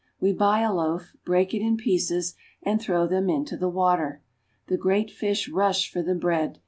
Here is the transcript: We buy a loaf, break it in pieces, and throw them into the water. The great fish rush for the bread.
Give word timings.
We 0.19 0.33
buy 0.33 0.61
a 0.61 0.73
loaf, 0.73 1.15
break 1.25 1.53
it 1.53 1.61
in 1.61 1.77
pieces, 1.77 2.33
and 2.63 2.81
throw 2.81 3.05
them 3.05 3.29
into 3.29 3.55
the 3.55 3.69
water. 3.69 4.23
The 4.65 4.75
great 4.75 5.11
fish 5.11 5.47
rush 5.47 5.91
for 5.91 6.01
the 6.01 6.15
bread. 6.15 6.57